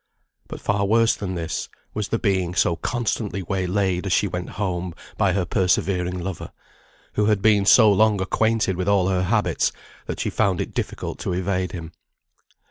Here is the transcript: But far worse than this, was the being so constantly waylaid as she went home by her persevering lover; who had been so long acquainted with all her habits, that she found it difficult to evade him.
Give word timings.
But 0.47 0.59
far 0.59 0.85
worse 0.87 1.15
than 1.15 1.35
this, 1.35 1.69
was 1.93 2.07
the 2.07 2.17
being 2.17 2.55
so 2.55 2.75
constantly 2.75 3.43
waylaid 3.43 4.07
as 4.07 4.11
she 4.11 4.27
went 4.27 4.49
home 4.57 4.95
by 5.15 5.33
her 5.33 5.45
persevering 5.45 6.19
lover; 6.21 6.51
who 7.13 7.27
had 7.27 7.39
been 7.43 7.67
so 7.67 7.91
long 7.91 8.19
acquainted 8.19 8.77
with 8.77 8.89
all 8.89 9.09
her 9.09 9.21
habits, 9.21 9.71
that 10.07 10.19
she 10.19 10.31
found 10.31 10.59
it 10.59 10.73
difficult 10.73 11.19
to 11.19 11.33
evade 11.33 11.73
him. 11.73 11.91